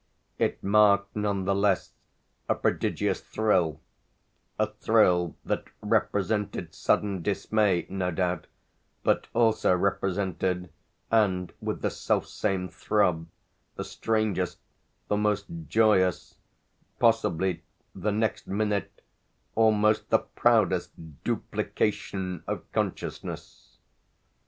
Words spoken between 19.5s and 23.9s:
almost the proudest, duplication of consciousness.